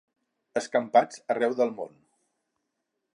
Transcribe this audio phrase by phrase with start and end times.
[0.61, 1.93] Escampats arreu del món.